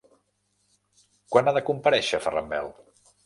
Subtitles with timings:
[1.35, 2.73] Quan ha de comparèixer Ferran Bel?